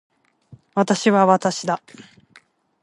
[0.73, 1.79] 私は私だ。